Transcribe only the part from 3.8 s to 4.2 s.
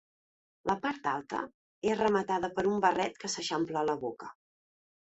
a la